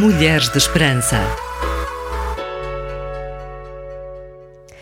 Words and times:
Mulheres 0.00 0.48
de 0.48 0.58
Esperança. 0.58 1.16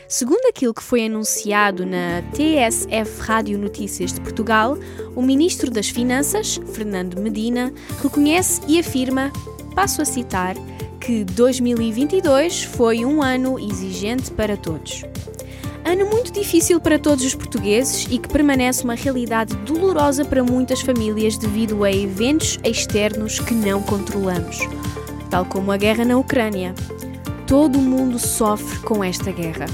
Segundo 0.07 0.45
aquilo 0.47 0.75
que 0.75 0.83
foi 0.83 1.07
anunciado 1.07 1.87
na 1.87 2.21
TSF 2.35 3.23
Rádio 3.23 3.59
Notícias 3.59 4.13
de 4.13 4.21
Portugal, 4.21 4.77
o 5.15 5.23
Ministro 5.23 5.71
das 5.71 5.89
Finanças, 5.89 6.61
Fernando 6.75 7.19
Medina, 7.19 7.73
reconhece 8.03 8.61
e 8.69 8.79
afirma, 8.79 9.33
passo 9.75 10.03
a 10.03 10.05
citar, 10.05 10.55
que 11.01 11.25
2022 11.25 12.65
foi 12.65 13.07
um 13.07 13.23
ano 13.23 13.59
exigente 13.59 14.31
para 14.31 14.55
todos. 14.55 15.03
Ano 15.83 16.11
muito 16.11 16.31
difícil 16.31 16.79
para 16.79 16.99
todos 16.99 17.25
os 17.25 17.35
portugueses 17.35 18.07
e 18.11 18.19
que 18.19 18.29
permanece 18.29 18.85
uma 18.85 18.95
realidade 18.95 19.57
dolorosa 19.59 20.27
para 20.27 20.45
muitas 20.45 20.83
famílias 20.83 21.39
devido 21.39 21.85
a 21.85 21.91
eventos 21.91 22.59
externos 22.63 23.39
que 23.39 23.55
não 23.55 23.81
controlamos, 23.81 24.59
tal 25.27 25.45
como 25.45 25.73
a 25.73 25.77
guerra 25.77 26.05
na 26.05 26.17
Ucrânia. 26.17 26.75
Todo 27.47 27.79
o 27.79 27.83
mundo 27.83 28.19
sofre 28.19 28.79
com 28.81 29.05
esta 29.05 29.31
guerra. 29.31 29.67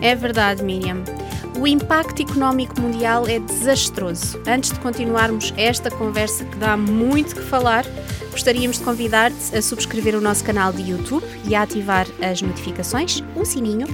É 0.00 0.14
verdade, 0.14 0.62
Miriam. 0.62 1.02
O 1.58 1.66
impacto 1.66 2.20
económico 2.20 2.78
mundial 2.80 3.26
é 3.26 3.38
desastroso. 3.38 4.38
Antes 4.46 4.72
de 4.72 4.78
continuarmos 4.80 5.54
esta 5.56 5.90
conversa 5.90 6.44
que 6.44 6.56
dá 6.58 6.76
muito 6.76 7.34
que 7.34 7.40
falar, 7.42 7.86
gostaríamos 8.30 8.78
de 8.78 8.84
convidar-te 8.84 9.56
a 9.56 9.62
subscrever 9.62 10.14
o 10.14 10.20
nosso 10.20 10.44
canal 10.44 10.70
de 10.70 10.90
YouTube 10.90 11.24
e 11.48 11.54
a 11.54 11.62
ativar 11.62 12.06
as 12.20 12.42
notificações, 12.42 13.24
o 13.34 13.44
sininho, 13.46 13.86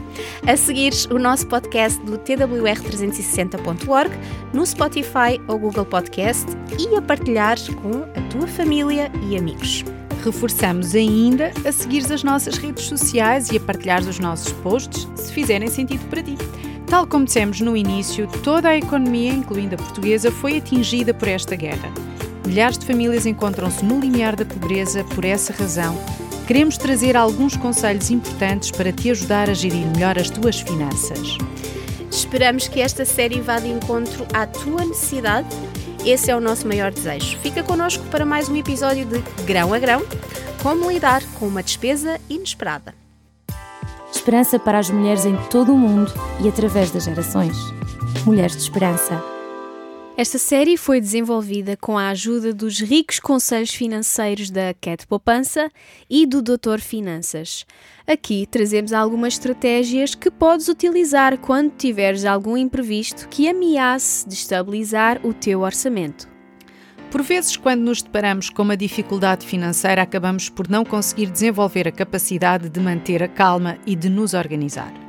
a 0.44 0.56
seguir 0.56 0.92
o 1.12 1.18
nosso 1.20 1.46
podcast 1.46 2.02
do 2.04 2.18
twr360.org 2.18 4.10
no 4.52 4.66
Spotify 4.66 5.40
ou 5.46 5.56
Google 5.60 5.84
Podcast 5.84 6.46
e 6.80 6.96
a 6.96 7.00
partilhar 7.00 7.56
com 7.80 8.02
a 8.02 8.28
tua 8.28 8.48
família 8.48 9.08
e 9.30 9.36
amigos. 9.36 9.84
Reforçamos 10.24 10.94
ainda 10.94 11.52
a 11.66 11.72
seguir 11.72 12.04
as 12.12 12.22
nossas 12.22 12.56
redes 12.56 12.84
sociais 12.84 13.50
e 13.50 13.56
a 13.56 13.60
partilhar 13.60 14.02
os 14.02 14.20
nossos 14.20 14.52
posts, 14.52 15.08
se 15.16 15.32
fizerem 15.32 15.68
sentido 15.68 16.08
para 16.08 16.22
ti. 16.22 16.38
Tal 16.86 17.06
como 17.06 17.24
dissemos 17.24 17.60
no 17.60 17.76
início, 17.76 18.28
toda 18.44 18.68
a 18.68 18.76
economia, 18.76 19.32
incluindo 19.32 19.74
a 19.74 19.78
portuguesa, 19.78 20.30
foi 20.30 20.58
atingida 20.58 21.12
por 21.12 21.26
esta 21.26 21.56
guerra. 21.56 21.90
Milhares 22.46 22.78
de 22.78 22.86
famílias 22.86 23.26
encontram-se 23.26 23.84
no 23.84 23.98
limiar 23.98 24.36
da 24.36 24.44
pobreza 24.44 25.02
por 25.04 25.24
essa 25.24 25.52
razão. 25.52 25.98
Queremos 26.46 26.76
trazer 26.76 27.16
alguns 27.16 27.56
conselhos 27.56 28.10
importantes 28.10 28.70
para 28.70 28.92
te 28.92 29.10
ajudar 29.10 29.50
a 29.50 29.54
gerir 29.54 29.86
melhor 29.86 30.18
as 30.18 30.30
tuas 30.30 30.60
finanças. 30.60 31.36
Esperamos 32.10 32.68
que 32.68 32.80
esta 32.80 33.04
série 33.04 33.40
vá 33.40 33.58
de 33.58 33.68
encontro 33.68 34.26
à 34.32 34.46
tua 34.46 34.84
necessidade 34.84 35.48
esse 36.04 36.30
é 36.30 36.36
o 36.36 36.40
nosso 36.40 36.66
maior 36.66 36.90
desejo. 36.90 37.38
Fica 37.38 37.62
connosco 37.62 38.04
para 38.06 38.24
mais 38.24 38.48
um 38.48 38.56
episódio 38.56 39.04
de 39.04 39.20
Grão 39.44 39.72
a 39.72 39.78
Grão 39.78 40.02
Como 40.62 40.90
lidar 40.90 41.22
com 41.38 41.46
uma 41.46 41.62
despesa 41.62 42.20
inesperada. 42.28 42.94
Esperança 44.12 44.58
para 44.58 44.78
as 44.78 44.90
mulheres 44.90 45.24
em 45.24 45.36
todo 45.48 45.72
o 45.72 45.78
mundo 45.78 46.12
e 46.40 46.48
através 46.48 46.90
das 46.90 47.04
gerações. 47.04 47.56
Mulheres 48.24 48.56
de 48.56 48.62
Esperança. 48.62 49.41
Esta 50.14 50.36
série 50.36 50.76
foi 50.76 51.00
desenvolvida 51.00 51.74
com 51.74 51.96
a 51.96 52.10
ajuda 52.10 52.52
dos 52.52 52.78
ricos 52.80 53.18
conselhos 53.18 53.72
financeiros 53.72 54.50
da 54.50 54.74
Cat 54.78 55.06
Poupança 55.06 55.70
e 56.08 56.26
do 56.26 56.42
Doutor 56.42 56.80
Finanças. 56.80 57.64
Aqui 58.06 58.46
trazemos 58.46 58.92
algumas 58.92 59.34
estratégias 59.34 60.14
que 60.14 60.30
podes 60.30 60.68
utilizar 60.68 61.38
quando 61.38 61.72
tiveres 61.72 62.26
algum 62.26 62.58
imprevisto 62.58 63.26
que 63.28 63.48
ameace 63.48 64.28
destabilizar 64.28 65.18
o 65.24 65.32
teu 65.32 65.62
orçamento. 65.62 66.28
Por 67.10 67.22
vezes, 67.22 67.56
quando 67.56 67.80
nos 67.80 68.02
deparamos 68.02 68.50
com 68.50 68.62
uma 68.62 68.76
dificuldade 68.76 69.46
financeira, 69.46 70.02
acabamos 70.02 70.50
por 70.50 70.68
não 70.68 70.84
conseguir 70.84 71.30
desenvolver 71.30 71.88
a 71.88 71.92
capacidade 71.92 72.68
de 72.68 72.80
manter 72.80 73.22
a 73.22 73.28
calma 73.28 73.78
e 73.86 73.96
de 73.96 74.10
nos 74.10 74.34
organizar. 74.34 75.01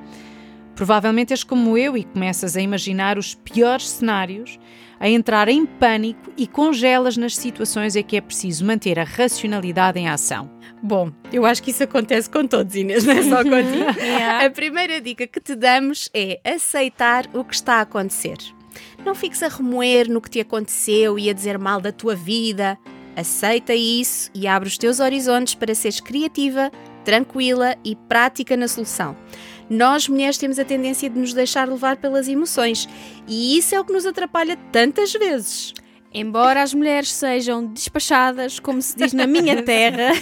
Provavelmente 0.76 1.34
és 1.34 1.44
como 1.44 1.78
eu 1.78 1.96
e 1.96 2.04
começas 2.04 2.58
a 2.58 2.62
imaginar 2.62 3.18
os 3.18 3.36
piores 3.36 3.88
cenários 3.90 4.60
a 5.00 5.10
entrar 5.10 5.50
em 5.50 5.66
pânico 5.66 6.32
e 6.38 6.48
congelas 6.48 7.18
nas 7.18 7.36
situações 7.36 7.96
em 7.96 8.04
que 8.04 8.16
é 8.16 8.22
preciso 8.22 8.66
manter 8.66 8.98
a 8.98 9.04
racionalidade 9.04 10.00
em 10.00 10.08
ação. 10.08 10.50
Bom, 10.82 11.12
eu 11.32 11.46
acho 11.46 11.62
que 11.62 11.72
isso 11.72 11.84
acontece 11.84 12.30
com 12.30 12.48
todos, 12.48 12.74
Inês, 12.74 13.04
não 13.04 13.14
é 13.14 13.22
só 13.22 13.44
contigo. 13.44 14.00
yeah. 14.00 14.46
A 14.46 14.50
primeira 14.50 15.02
dica 15.02 15.28
que 15.28 15.42
te 15.42 15.56
damos 15.56 16.10
é 16.14 16.40
aceitar 16.46 17.30
o 17.34 17.44
que 17.44 17.54
está 17.54 17.76
a 17.76 17.82
acontecer. 17.82 18.38
Não 19.06 19.14
fiques 19.14 19.44
a 19.44 19.50
remoer 19.50 20.10
no 20.10 20.22
que 20.22 20.30
te 20.30 20.40
aconteceu 20.40 21.20
e 21.20 21.30
a 21.30 21.34
dizer 21.34 21.58
mal 21.58 21.82
da 21.82 21.92
tua 21.92 22.16
vida. 22.16 22.78
Aceita 23.16 23.76
isso 23.76 24.32
e 24.34 24.48
abre 24.48 24.70
os 24.70 24.78
teus 24.78 25.02
horizontes 25.02 25.54
para 25.54 25.76
seres 25.76 26.00
criativa, 26.00 26.72
tranquila 27.04 27.76
e 27.84 27.96
prática 27.96 28.56
na 28.56 28.68
solução. 28.68 29.16
Nós, 29.74 30.08
mulheres, 30.08 30.38
temos 30.38 30.60
a 30.60 30.64
tendência 30.64 31.10
de 31.10 31.20
nos 31.20 31.34
deixar 31.34 31.68
levar 31.68 31.98
pelas 31.98 32.28
emoções 32.28 32.88
e 33.28 33.58
isso 33.58 33.74
é 33.74 33.80
o 33.80 33.84
que 33.84 33.92
nos 33.92 34.06
atrapalha 34.06 34.56
tantas 34.72 35.12
vezes. 35.14 35.74
Embora 36.14 36.62
as 36.62 36.76
mulheres 36.76 37.12
sejam 37.12 37.66
despachadas, 37.66 38.60
como 38.60 38.80
se 38.84 38.96
diz 38.96 39.14
na 39.14 39.26
minha 39.26 39.62
terra, 39.66 40.14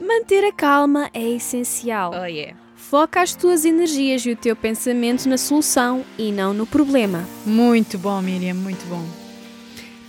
manter 0.00 0.44
a 0.44 0.50
calma 0.52 1.08
é 1.14 1.22
essencial. 1.22 2.10
Oh 2.20 2.24
yeah. 2.24 2.58
Foca 2.74 3.22
as 3.22 3.36
tuas 3.36 3.64
energias 3.64 4.26
e 4.26 4.32
o 4.32 4.36
teu 4.36 4.56
pensamento 4.56 5.28
na 5.28 5.38
solução 5.38 6.04
e 6.18 6.32
não 6.32 6.52
no 6.52 6.66
problema. 6.66 7.24
Muito 7.46 7.96
bom, 7.96 8.20
Miriam, 8.20 8.54
muito 8.54 8.84
bom. 8.86 9.04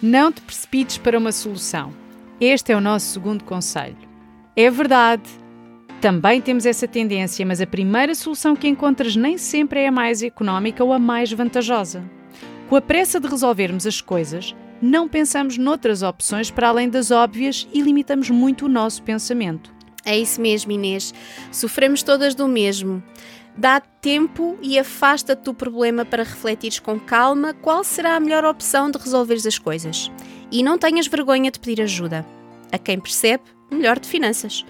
Não 0.01 0.31
te 0.31 0.41
precipites 0.41 0.97
para 0.97 1.19
uma 1.19 1.31
solução. 1.31 1.93
Este 2.41 2.71
é 2.71 2.75
o 2.75 2.81
nosso 2.81 3.13
segundo 3.13 3.43
conselho. 3.43 3.97
É 4.55 4.71
verdade, 4.71 5.29
também 6.01 6.41
temos 6.41 6.65
essa 6.65 6.87
tendência, 6.87 7.45
mas 7.45 7.61
a 7.61 7.67
primeira 7.67 8.13
solução 8.13 8.55
que 8.55 8.67
encontras 8.67 9.15
nem 9.15 9.37
sempre 9.37 9.81
é 9.81 9.87
a 9.87 9.91
mais 9.91 10.21
económica 10.21 10.83
ou 10.83 10.93
a 10.93 10.99
mais 10.99 11.31
vantajosa. 11.31 12.03
Com 12.69 12.75
a 12.75 12.81
pressa 12.81 13.19
de 13.19 13.27
resolvermos 13.27 13.85
as 13.85 14.01
coisas, 14.01 14.55
não 14.81 15.07
pensamos 15.07 15.57
noutras 15.57 16.03
opções 16.03 16.51
para 16.51 16.69
além 16.69 16.89
das 16.89 17.11
óbvias 17.11 17.67
e 17.73 17.81
limitamos 17.81 18.29
muito 18.29 18.65
o 18.65 18.69
nosso 18.69 19.03
pensamento. 19.03 19.73
É 20.03 20.17
isso 20.17 20.39
mesmo, 20.39 20.71
Inês. 20.71 21.13
Sofremos 21.51 22.03
todas 22.03 22.35
do 22.35 22.47
mesmo. 22.47 23.01
Dá 23.57 23.79
tempo 23.79 24.57
e 24.61 24.77
afasta-te 24.77 25.43
do 25.43 25.53
problema 25.53 26.03
para 26.03 26.23
refletires 26.23 26.77
com 26.77 26.99
calma 26.99 27.53
qual 27.53 27.83
será 27.83 28.15
a 28.15 28.19
melhor 28.19 28.43
opção 28.43 28.91
de 28.91 28.99
resolveres 28.99 29.45
as 29.45 29.57
coisas. 29.57 30.11
E 30.51 30.61
não 30.61 30.77
tenhas 30.77 31.07
vergonha 31.07 31.49
de 31.49 31.59
pedir 31.59 31.81
ajuda. 31.81 32.25
A 32.71 32.77
quem 32.77 32.99
percebe 32.99 33.43
melhor 33.71 33.99
de 33.99 34.07
finanças. 34.07 34.65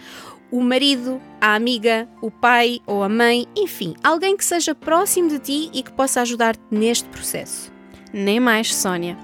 O 0.51 0.61
marido, 0.61 1.19
a 1.41 1.55
amiga, 1.55 2.07
o 2.21 2.29
pai 2.31 2.79
ou 2.85 3.03
a 3.03 3.09
mãe, 3.09 3.45
enfim, 3.55 3.95
alguém 4.03 4.37
que 4.37 4.45
seja 4.45 4.73
próximo 4.75 5.27
de 5.29 5.39
ti 5.39 5.69
e 5.73 5.81
que 5.83 5.91
possa 5.91 6.21
ajudar-te 6.21 6.61
neste 6.71 7.07
processo. 7.09 7.71
Nem 8.13 8.39
mais, 8.39 8.73
Sónia. 8.73 9.17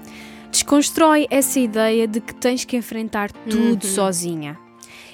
Desconstrói 0.50 1.26
essa 1.30 1.58
ideia 1.58 2.06
de 2.06 2.20
que 2.20 2.34
tens 2.34 2.64
que 2.64 2.76
enfrentar 2.76 3.32
tudo 3.48 3.84
Uhum. 3.84 3.90
sozinha. 3.90 4.58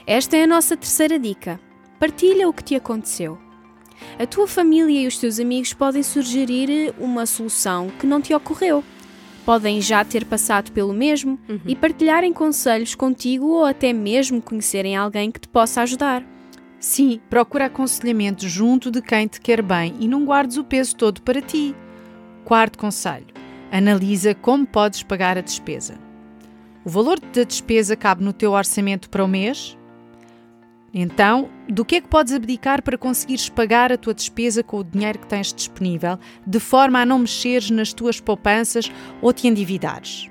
Esta 0.06 0.36
é 0.36 0.42
a 0.44 0.46
nossa 0.46 0.76
terceira 0.76 1.18
dica. 1.18 1.60
Partilha 2.00 2.48
o 2.48 2.52
que 2.52 2.64
te 2.64 2.74
aconteceu. 2.74 3.38
A 4.18 4.26
tua 4.26 4.46
família 4.48 5.02
e 5.02 5.06
os 5.06 5.18
teus 5.18 5.38
amigos 5.38 5.72
podem 5.74 6.02
sugerir 6.02 6.94
uma 6.98 7.26
solução 7.26 7.88
que 7.98 8.06
não 8.06 8.20
te 8.20 8.32
ocorreu. 8.34 8.82
Podem 9.48 9.80
já 9.80 10.04
ter 10.04 10.26
passado 10.26 10.70
pelo 10.72 10.92
mesmo 10.92 11.38
e 11.64 11.74
partilharem 11.74 12.34
conselhos 12.34 12.94
contigo 12.94 13.46
ou 13.46 13.64
até 13.64 13.94
mesmo 13.94 14.42
conhecerem 14.42 14.94
alguém 14.94 15.30
que 15.30 15.40
te 15.40 15.48
possa 15.48 15.80
ajudar. 15.80 16.22
Sim, 16.78 17.18
procura 17.30 17.64
aconselhamento 17.64 18.46
junto 18.46 18.90
de 18.90 19.00
quem 19.00 19.26
te 19.26 19.40
quer 19.40 19.62
bem 19.62 19.94
e 20.00 20.06
não 20.06 20.26
guardes 20.26 20.58
o 20.58 20.64
peso 20.64 20.94
todo 20.94 21.22
para 21.22 21.40
ti. 21.40 21.74
Quarto 22.44 22.76
conselho: 22.76 23.24
analisa 23.72 24.34
como 24.34 24.66
podes 24.66 25.02
pagar 25.02 25.38
a 25.38 25.40
despesa. 25.40 25.98
O 26.84 26.90
valor 26.90 27.18
da 27.18 27.42
despesa 27.42 27.96
cabe 27.96 28.22
no 28.22 28.34
teu 28.34 28.52
orçamento 28.52 29.08
para 29.08 29.24
o 29.24 29.28
mês? 29.28 29.77
Então, 30.92 31.50
do 31.68 31.84
que 31.84 31.96
é 31.96 32.00
que 32.00 32.08
podes 32.08 32.32
abdicar 32.32 32.82
para 32.82 32.96
conseguires 32.96 33.48
pagar 33.48 33.92
a 33.92 33.98
tua 33.98 34.14
despesa 34.14 34.62
com 34.62 34.78
o 34.78 34.84
dinheiro 34.84 35.18
que 35.18 35.26
tens 35.26 35.52
disponível, 35.52 36.18
de 36.46 36.58
forma 36.58 37.00
a 37.00 37.06
não 37.06 37.18
mexeres 37.18 37.70
nas 37.70 37.92
tuas 37.92 38.20
poupanças 38.20 38.90
ou 39.20 39.32
te 39.32 39.46
endividares? 39.46 40.30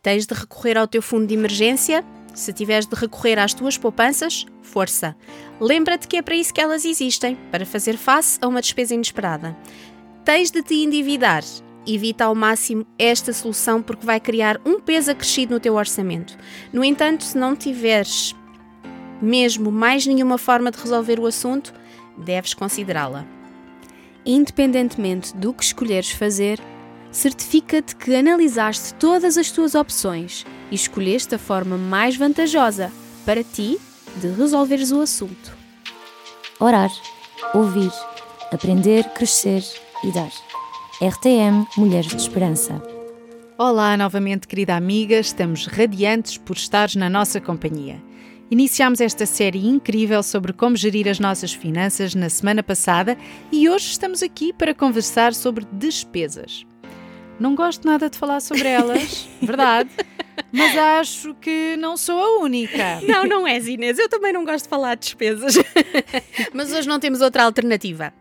Tens 0.00 0.26
de 0.26 0.34
recorrer 0.34 0.78
ao 0.78 0.86
teu 0.86 1.02
fundo 1.02 1.26
de 1.26 1.34
emergência? 1.34 2.04
Se 2.34 2.52
tiveres 2.52 2.86
de 2.86 2.94
recorrer 2.94 3.36
às 3.38 3.52
tuas 3.52 3.76
poupanças, 3.76 4.46
força. 4.62 5.16
Lembra-te 5.60 6.06
que 6.06 6.16
é 6.16 6.22
para 6.22 6.36
isso 6.36 6.54
que 6.54 6.60
elas 6.60 6.84
existem, 6.84 7.36
para 7.50 7.66
fazer 7.66 7.96
face 7.96 8.38
a 8.40 8.46
uma 8.46 8.60
despesa 8.60 8.94
inesperada. 8.94 9.56
Tens 10.24 10.50
de 10.50 10.62
te 10.62 10.74
endividar. 10.74 11.42
Evita 11.84 12.26
ao 12.26 12.34
máximo 12.34 12.86
esta 12.98 13.32
solução 13.32 13.82
porque 13.82 14.06
vai 14.06 14.20
criar 14.20 14.60
um 14.64 14.78
peso 14.78 15.10
acrescido 15.10 15.54
no 15.54 15.60
teu 15.60 15.74
orçamento. 15.74 16.38
No 16.72 16.84
entanto, 16.84 17.24
se 17.24 17.36
não 17.36 17.56
tiveres 17.56 18.36
mesmo 19.20 19.70
mais 19.70 20.06
nenhuma 20.06 20.38
forma 20.38 20.70
de 20.70 20.78
resolver 20.78 21.18
o 21.18 21.26
assunto, 21.26 21.72
deves 22.16 22.54
considerá-la. 22.54 23.26
Independentemente 24.24 25.34
do 25.36 25.52
que 25.52 25.64
escolheres 25.64 26.10
fazer, 26.10 26.60
certifica-te 27.10 27.96
que 27.96 28.14
analisaste 28.14 28.94
todas 28.94 29.36
as 29.38 29.50
tuas 29.50 29.74
opções 29.74 30.44
e 30.70 30.74
escolheste 30.74 31.34
a 31.34 31.38
forma 31.38 31.76
mais 31.76 32.16
vantajosa 32.16 32.92
para 33.24 33.42
ti 33.42 33.78
de 34.16 34.28
resolveres 34.28 34.92
o 34.92 35.00
assunto. 35.00 35.56
Orar, 36.60 36.90
ouvir, 37.54 37.92
aprender, 38.52 39.04
crescer 39.10 39.62
e 40.04 40.12
dar. 40.12 40.30
RTM 41.00 41.66
Mulheres 41.76 42.10
de 42.10 42.20
Esperança. 42.20 42.82
Olá 43.56 43.96
novamente, 43.96 44.48
querida 44.48 44.76
amiga, 44.76 45.18
estamos 45.18 45.66
radiantes 45.66 46.36
por 46.36 46.56
estares 46.56 46.96
na 46.96 47.08
nossa 47.08 47.40
companhia. 47.40 48.07
Iniciámos 48.50 49.02
esta 49.02 49.26
série 49.26 49.66
incrível 49.66 50.22
sobre 50.22 50.54
como 50.54 50.74
gerir 50.74 51.06
as 51.06 51.20
nossas 51.20 51.52
finanças 51.52 52.14
na 52.14 52.30
semana 52.30 52.62
passada 52.62 53.16
e 53.52 53.68
hoje 53.68 53.90
estamos 53.90 54.22
aqui 54.22 54.54
para 54.54 54.74
conversar 54.74 55.34
sobre 55.34 55.66
despesas. 55.70 56.64
Não 57.38 57.54
gosto 57.54 57.86
nada 57.86 58.08
de 58.08 58.16
falar 58.16 58.40
sobre 58.40 58.66
elas, 58.66 59.28
verdade, 59.42 59.90
mas 60.50 60.76
acho 60.78 61.34
que 61.34 61.76
não 61.76 61.94
sou 61.98 62.18
a 62.18 62.40
única. 62.40 63.02
Não, 63.06 63.24
não 63.24 63.46
és 63.46 63.68
Inês, 63.68 63.98
eu 63.98 64.08
também 64.08 64.32
não 64.32 64.46
gosto 64.46 64.64
de 64.64 64.70
falar 64.70 64.94
de 64.94 65.02
despesas. 65.02 65.54
mas 66.54 66.72
hoje 66.72 66.88
não 66.88 66.98
temos 66.98 67.20
outra 67.20 67.44
alternativa. 67.44 68.14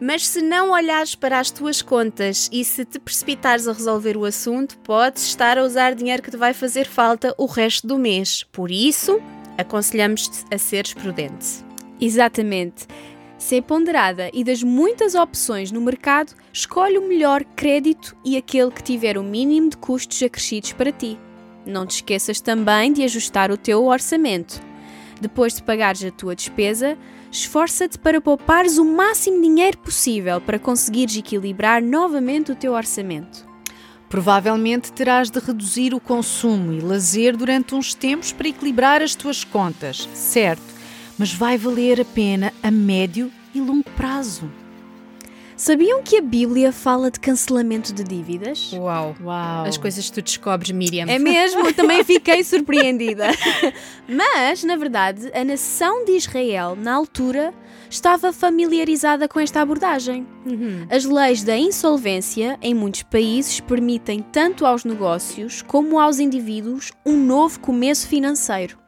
Mas 0.00 0.26
se 0.26 0.40
não 0.40 0.70
olhares 0.70 1.14
para 1.14 1.40
as 1.40 1.50
tuas 1.50 1.82
contas 1.82 2.48
e 2.52 2.64
se 2.64 2.84
te 2.84 3.00
precipitares 3.00 3.66
a 3.66 3.72
resolver 3.72 4.16
o 4.16 4.24
assunto, 4.24 4.78
podes 4.78 5.24
estar 5.24 5.58
a 5.58 5.64
usar 5.64 5.94
dinheiro 5.94 6.22
que 6.22 6.30
te 6.30 6.36
vai 6.36 6.54
fazer 6.54 6.86
falta 6.86 7.34
o 7.36 7.46
resto 7.46 7.86
do 7.86 7.98
mês. 7.98 8.44
Por 8.52 8.70
isso, 8.70 9.20
aconselhamos-te 9.56 10.44
a 10.54 10.58
seres 10.58 10.94
prudente. 10.94 11.64
Exatamente. 12.00 12.86
Ser 13.36 13.62
ponderada 13.62 14.30
e 14.32 14.44
das 14.44 14.62
muitas 14.62 15.14
opções 15.16 15.72
no 15.72 15.80
mercado, 15.80 16.32
escolhe 16.52 16.98
o 16.98 17.08
melhor 17.08 17.44
crédito 17.44 18.16
e 18.24 18.36
aquele 18.36 18.70
que 18.70 18.82
tiver 18.82 19.18
o 19.18 19.22
mínimo 19.22 19.70
de 19.70 19.76
custos 19.76 20.22
acrescidos 20.22 20.72
para 20.72 20.92
ti. 20.92 21.18
Não 21.66 21.86
te 21.86 21.96
esqueças 21.96 22.40
também 22.40 22.92
de 22.92 23.02
ajustar 23.02 23.50
o 23.50 23.56
teu 23.56 23.84
orçamento. 23.84 24.60
Depois 25.20 25.54
de 25.54 25.62
pagares 25.62 26.04
a 26.04 26.10
tua 26.10 26.34
despesa, 26.34 26.96
esforça-te 27.30 27.98
para 27.98 28.20
poupares 28.20 28.78
o 28.78 28.84
máximo 28.84 29.42
dinheiro 29.42 29.78
possível 29.78 30.40
para 30.40 30.58
conseguires 30.58 31.16
equilibrar 31.16 31.82
novamente 31.82 32.52
o 32.52 32.56
teu 32.56 32.72
orçamento. 32.72 33.46
Provavelmente 34.08 34.92
terás 34.92 35.30
de 35.30 35.38
reduzir 35.38 35.92
o 35.92 36.00
consumo 36.00 36.72
e 36.72 36.80
lazer 36.80 37.36
durante 37.36 37.74
uns 37.74 37.92
tempos 37.92 38.32
para 38.32 38.48
equilibrar 38.48 39.02
as 39.02 39.14
tuas 39.14 39.44
contas, 39.44 40.08
certo? 40.14 40.62
Mas 41.18 41.32
vai 41.32 41.58
valer 41.58 42.00
a 42.00 42.04
pena 42.04 42.52
a 42.62 42.70
médio 42.70 43.30
e 43.54 43.60
longo 43.60 43.90
prazo. 43.90 44.50
Sabiam 45.58 46.04
que 46.04 46.16
a 46.16 46.22
Bíblia 46.22 46.70
fala 46.70 47.10
de 47.10 47.18
cancelamento 47.18 47.92
de 47.92 48.04
dívidas? 48.04 48.72
Uau! 48.74 49.16
Uau! 49.20 49.64
As 49.66 49.76
coisas 49.76 50.08
que 50.08 50.12
tu 50.12 50.22
descobres, 50.22 50.70
Miriam. 50.70 51.06
É 51.08 51.18
mesmo, 51.18 51.70
também 51.74 52.04
fiquei 52.04 52.44
surpreendida. 52.44 53.26
Mas, 54.08 54.62
na 54.62 54.76
verdade, 54.76 55.28
a 55.34 55.42
nação 55.42 56.04
de 56.04 56.12
Israel, 56.12 56.76
na 56.76 56.94
altura, 56.94 57.52
estava 57.90 58.32
familiarizada 58.32 59.26
com 59.26 59.40
esta 59.40 59.60
abordagem. 59.60 60.24
Uhum. 60.46 60.86
As 60.88 61.04
leis 61.04 61.42
da 61.42 61.56
insolvência 61.56 62.56
em 62.62 62.72
muitos 62.72 63.02
países 63.02 63.58
permitem 63.58 64.22
tanto 64.22 64.64
aos 64.64 64.84
negócios 64.84 65.60
como 65.62 65.98
aos 65.98 66.20
indivíduos 66.20 66.92
um 67.04 67.16
novo 67.16 67.58
começo 67.58 68.06
financeiro. 68.06 68.78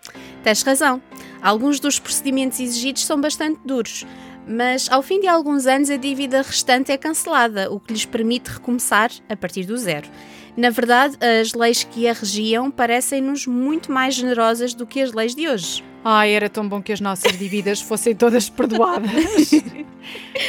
Tens 0.44 0.62
razão. 0.62 1.02
Alguns 1.43 1.81
dos 1.81 1.99
procedimentos 1.99 2.61
exigidos 2.61 3.05
são 3.05 3.20
bastante 3.20 3.58
duros, 3.64 4.06
mas 4.50 4.91
ao 4.91 5.00
fim 5.00 5.20
de 5.20 5.29
alguns 5.29 5.64
anos 5.67 5.88
a 5.91 5.97
dívida 5.97 6.43
restante 6.43 6.91
é 6.91 6.99
cancelada, 6.99 7.70
o 7.70 7.79
que 7.79 7.93
lhes 7.93 8.05
permite 8.05 8.50
recomeçar 8.50 9.11
a 9.29 9.37
partir 9.37 9.64
do 9.64 9.76
zero. 9.76 10.08
Na 10.56 10.70
verdade, 10.70 11.17
as 11.41 11.55
leis 11.55 11.85
que 11.85 12.08
a 12.08 12.12
regiam 12.12 12.69
parecem-nos 12.70 13.47
muito 13.47 13.93
mais 13.93 14.14
generosas 14.14 14.75
do 14.75 14.85
que 14.85 15.00
as 15.00 15.12
leis 15.12 15.35
de 15.35 15.49
hoje. 15.49 15.85
Ai, 16.05 16.32
era 16.32 16.49
tão 16.49 16.69
bom 16.69 16.82
que 16.82 16.93
as 16.93 17.00
nossas 17.00 17.38
dívidas 17.38 17.81
fossem 17.82 18.14
todas 18.14 18.50
perdoadas. 18.50 19.52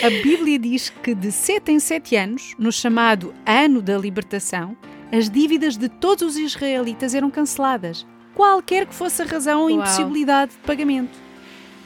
A 0.03 0.09
Bíblia 0.09 0.57
diz 0.57 0.89
que 0.89 1.13
de 1.13 1.31
sete 1.31 1.71
em 1.71 1.79
sete 1.79 2.15
anos, 2.15 2.55
no 2.57 2.71
chamado 2.71 3.33
Ano 3.45 3.81
da 3.81 3.97
Libertação, 3.97 4.75
as 5.11 5.29
dívidas 5.29 5.77
de 5.77 5.87
todos 5.87 6.23
os 6.23 6.37
israelitas 6.37 7.13
eram 7.13 7.29
canceladas, 7.29 8.07
qualquer 8.33 8.87
que 8.87 8.95
fosse 8.95 9.21
a 9.21 9.25
razão 9.25 9.61
ou 9.61 9.69
impossibilidade 9.69 10.53
de 10.53 10.57
pagamento. 10.59 11.30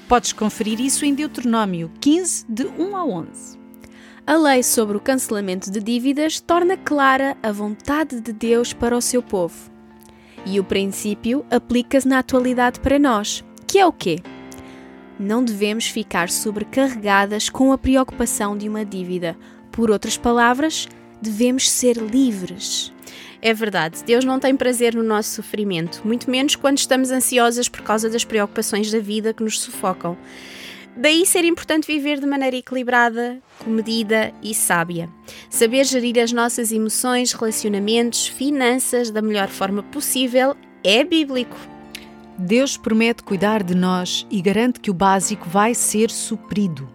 Podes 0.07 0.34
conferir 0.34 0.80
isso 0.80 1.04
em 1.04 1.16
Deuteronômio 1.16 1.92
15, 2.00 2.46
de 2.48 2.68
1 2.68 2.96
a 2.96 3.04
11. 3.04 3.57
A 4.28 4.36
lei 4.36 4.62
sobre 4.62 4.96
o 4.96 5.00
cancelamento 5.00 5.72
de 5.72 5.80
dívidas 5.80 6.40
torna 6.40 6.78
clara 6.78 7.36
a 7.42 7.52
vontade 7.52 8.22
de 8.22 8.31
Deus 8.31 8.72
para 8.72 8.96
o 8.96 9.02
seu 9.02 9.24
povo. 9.24 9.72
E 10.46 10.60
o 10.60 10.63
princípio 10.63 11.44
aplica-se 11.50 12.07
na 12.07 12.19
atualidade 12.19 12.80
para 12.81 13.00
nós, 13.00 13.44
que 13.68 13.80
é 13.80 13.86
o 13.86 13.92
quê? 13.92 14.19
Não 15.19 15.44
devemos 15.44 15.88
ficar 15.88 16.30
sobrecarregadas 16.30 17.50
com 17.50 17.72
a 17.72 17.78
preocupação 17.78 18.56
de 18.56 18.69
uma 18.69 18.86
dívida. 18.86 19.36
Por 19.72 19.90
outras 19.90 20.18
palavras, 20.18 20.88
devemos 21.19 21.69
ser 21.69 21.98
livres. 21.98 22.94
É 23.41 23.53
verdade, 23.53 24.03
Deus 24.03 24.25
não 24.25 24.39
tem 24.39 24.56
prazer 24.56 24.95
no 24.95 25.03
nosso 25.03 25.29
sofrimento, 25.35 26.01
muito 26.06 26.29
menos 26.29 26.56
quando 26.56 26.77
estamos 26.77 27.12
ansiosas 27.12 27.69
por 27.69 27.81
causa 27.81 28.09
das 28.09 28.23
preocupações 28.23 28.91
da 28.91 29.00
vida 29.00 29.33
que 29.33 29.44
nos 29.44 29.59
sufocam. 29.59 30.17
Daí 30.97 31.25
ser 31.25 31.44
importante 31.44 31.88
viver 31.88 32.21
de 32.21 32.25
maneira 32.25 32.56
equilibrada, 32.56 33.39
comedida 33.59 34.33
e 34.41 34.53
sábia. 34.53 35.09
Saber 35.50 35.83
gerir 35.83 36.17
as 36.19 36.31
nossas 36.31 36.71
emoções, 36.71 37.33
relacionamentos, 37.33 38.27
finanças 38.27 39.12
da 39.12 39.21
melhor 39.21 39.50
forma 39.50 39.83
possível 39.83 40.56
é 40.83 41.03
bíblico. 41.03 41.57
Deus 42.38 42.77
promete 42.77 43.23
cuidar 43.23 43.61
de 43.61 43.75
nós 43.75 44.25
e 44.31 44.41
garante 44.41 44.79
que 44.79 44.89
o 44.89 44.94
básico 44.94 45.50
vai 45.50 45.73
ser 45.73 46.09
suprido. 46.09 46.88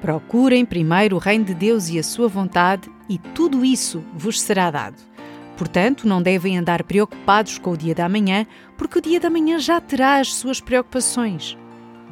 Procurem 0.00 0.64
primeiro 0.64 1.16
o 1.16 1.18
reino 1.18 1.44
de 1.44 1.54
Deus 1.54 1.88
e 1.88 1.98
a 1.98 2.02
sua 2.02 2.28
vontade, 2.28 2.90
e 3.08 3.18
tudo 3.18 3.64
isso 3.64 4.04
vos 4.14 4.40
será 4.40 4.70
dado. 4.70 4.96
Portanto, 5.56 6.06
não 6.06 6.20
devem 6.20 6.58
andar 6.58 6.82
preocupados 6.82 7.58
com 7.58 7.70
o 7.70 7.76
dia 7.76 7.94
da 7.94 8.08
manhã, 8.08 8.46
porque 8.76 8.98
o 8.98 9.02
dia 9.02 9.18
da 9.18 9.30
manhã 9.30 9.58
já 9.58 9.80
terá 9.80 10.18
as 10.18 10.34
suas 10.34 10.60
preocupações. 10.60 11.56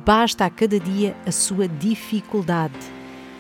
Basta 0.05 0.47
a 0.47 0.51
cada 0.51 0.81
dia 0.81 1.15
a 1.27 1.33
sua 1.33 1.69
dificuldade. 1.69 2.75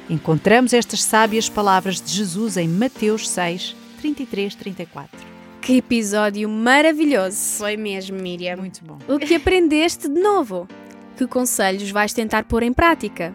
Encontramos 0.09 0.75
estas 0.75 1.03
sábias 1.03 1.49
palavras 1.49 2.01
de 2.01 2.13
Jesus 2.13 2.59
em 2.59 2.69
Mateus 2.69 3.29
6, 3.29 3.75
33, 4.01 4.55
34. 4.55 5.35
Que 5.63 5.79
episódio 5.79 6.47
maravilhoso! 6.47 7.57
Foi 7.57 7.75
mesmo, 7.75 8.21
Miriam. 8.21 8.57
Muito 8.57 8.85
bom. 8.85 8.99
O 9.09 9.19
que 9.19 9.35
aprendeste 9.35 10.09
de 10.09 10.21
novo? 10.21 10.69
Que 11.17 11.27
conselhos 11.27 11.91
vais 11.91 12.13
tentar 12.13 12.45
pôr 12.45 12.63
em 12.63 12.73
prática? 12.73 13.35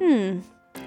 Hum, 0.00 0.40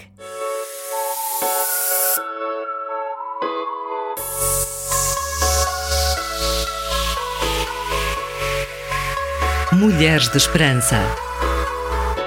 Mulheres 9.81 10.29
de 10.29 10.37
Esperança. 10.37 10.99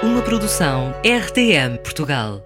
Uma 0.02 0.20
produção 0.22 0.92
RTM 1.04 1.78
Portugal. 1.84 2.42